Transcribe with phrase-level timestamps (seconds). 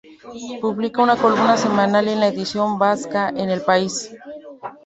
[0.61, 4.09] Publica una columna semanal en la edición vasca de El País.